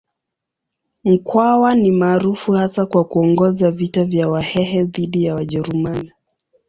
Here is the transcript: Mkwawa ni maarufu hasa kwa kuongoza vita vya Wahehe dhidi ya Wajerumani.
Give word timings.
Mkwawa 1.03 1.75
ni 1.75 1.91
maarufu 1.91 2.51
hasa 2.51 2.85
kwa 2.85 3.03
kuongoza 3.03 3.71
vita 3.71 4.03
vya 4.03 4.29
Wahehe 4.29 4.83
dhidi 4.83 5.23
ya 5.23 5.35
Wajerumani. 5.35 6.11